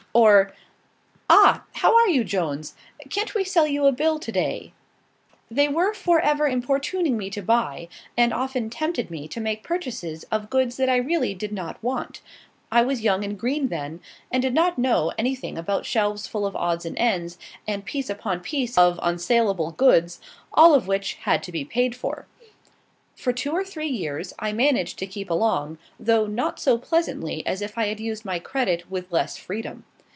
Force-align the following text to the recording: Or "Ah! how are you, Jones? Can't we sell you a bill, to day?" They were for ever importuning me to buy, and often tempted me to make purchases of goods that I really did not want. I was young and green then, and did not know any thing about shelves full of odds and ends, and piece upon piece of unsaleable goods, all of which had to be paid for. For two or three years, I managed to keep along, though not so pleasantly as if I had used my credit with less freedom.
Or 0.13 0.51
"Ah! 1.29 1.63
how 1.75 1.95
are 1.97 2.09
you, 2.09 2.25
Jones? 2.25 2.75
Can't 3.09 3.33
we 3.33 3.45
sell 3.45 3.65
you 3.65 3.85
a 3.85 3.93
bill, 3.93 4.19
to 4.19 4.29
day?" 4.33 4.73
They 5.49 5.69
were 5.69 5.93
for 5.93 6.19
ever 6.19 6.49
importuning 6.49 7.15
me 7.17 7.29
to 7.29 7.41
buy, 7.41 7.87
and 8.17 8.33
often 8.33 8.69
tempted 8.69 9.09
me 9.09 9.29
to 9.29 9.39
make 9.39 9.63
purchases 9.63 10.25
of 10.25 10.49
goods 10.49 10.75
that 10.75 10.89
I 10.89 10.97
really 10.97 11.33
did 11.33 11.53
not 11.53 11.81
want. 11.81 12.19
I 12.69 12.81
was 12.81 12.99
young 12.99 13.23
and 13.23 13.39
green 13.39 13.69
then, 13.69 14.01
and 14.29 14.41
did 14.41 14.53
not 14.53 14.77
know 14.77 15.13
any 15.17 15.33
thing 15.33 15.57
about 15.57 15.85
shelves 15.85 16.27
full 16.27 16.45
of 16.45 16.57
odds 16.57 16.85
and 16.85 16.97
ends, 16.99 17.39
and 17.65 17.85
piece 17.85 18.09
upon 18.09 18.41
piece 18.41 18.77
of 18.77 18.99
unsaleable 19.01 19.71
goods, 19.77 20.19
all 20.51 20.73
of 20.73 20.87
which 20.87 21.13
had 21.21 21.41
to 21.43 21.53
be 21.53 21.63
paid 21.63 21.95
for. 21.95 22.27
For 23.15 23.31
two 23.31 23.51
or 23.53 23.63
three 23.63 23.87
years, 23.87 24.33
I 24.39 24.51
managed 24.51 24.99
to 24.99 25.07
keep 25.07 25.29
along, 25.29 25.77
though 25.97 26.27
not 26.27 26.59
so 26.59 26.77
pleasantly 26.77 27.47
as 27.47 27.61
if 27.61 27.77
I 27.77 27.87
had 27.87 28.01
used 28.01 28.25
my 28.25 28.39
credit 28.39 28.91
with 28.91 29.09
less 29.13 29.37
freedom. 29.37 29.85